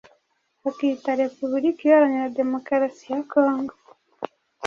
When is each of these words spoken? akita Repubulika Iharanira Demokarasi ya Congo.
akita 0.69 1.09
Repubulika 1.23 1.81
Iharanira 1.85 2.35
Demokarasi 2.39 3.03
ya 3.13 3.21
Congo. 3.31 3.75